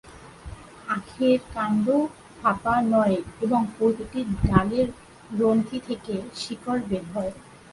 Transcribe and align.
আখের 0.87 1.39
কান্ড 1.53 1.85
ফাঁপা 2.39 2.75
নয় 2.91 3.15
এবং 3.41 3.61
প্রতিটি 3.75 4.19
ডালের 4.41 4.87
গ্রন্থি 5.31 5.77
থেকে 5.87 6.13
শিকড় 6.35 6.81
বের 6.89 7.03
হয়। 7.13 7.31